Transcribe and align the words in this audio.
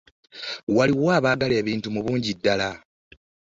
Waliwo 0.75 1.07
abagula 1.17 1.53
ebintu 1.61 1.87
mu 1.93 1.99
bungi 2.05 2.31
ddala. 2.37 2.69